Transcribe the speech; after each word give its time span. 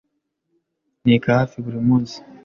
Nteka 1.03 1.27
hafi 1.39 1.57
buri 1.65 1.79
munsi. 1.87 2.15